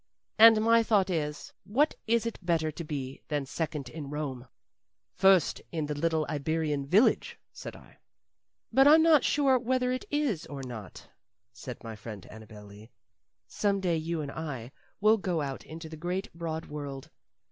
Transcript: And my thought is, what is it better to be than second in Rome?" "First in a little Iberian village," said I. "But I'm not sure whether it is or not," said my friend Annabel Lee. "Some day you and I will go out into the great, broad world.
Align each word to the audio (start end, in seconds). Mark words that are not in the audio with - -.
And 0.39 0.63
my 0.63 0.81
thought 0.81 1.11
is, 1.11 1.53
what 1.63 1.93
is 2.07 2.25
it 2.25 2.39
better 2.43 2.71
to 2.71 2.83
be 2.83 3.21
than 3.27 3.45
second 3.45 3.87
in 3.87 4.09
Rome?" 4.09 4.47
"First 5.13 5.61
in 5.71 5.87
a 5.91 5.93
little 5.93 6.25
Iberian 6.27 6.87
village," 6.87 7.37
said 7.53 7.75
I. 7.75 7.99
"But 8.73 8.87
I'm 8.87 9.03
not 9.03 9.23
sure 9.23 9.59
whether 9.59 9.91
it 9.91 10.05
is 10.09 10.47
or 10.47 10.63
not," 10.63 11.07
said 11.53 11.83
my 11.83 11.95
friend 11.95 12.25
Annabel 12.31 12.63
Lee. 12.65 12.89
"Some 13.47 13.79
day 13.79 13.95
you 13.95 14.21
and 14.21 14.31
I 14.31 14.71
will 14.99 15.17
go 15.17 15.39
out 15.41 15.63
into 15.67 15.87
the 15.87 15.97
great, 15.97 16.33
broad 16.33 16.65
world. 16.65 17.11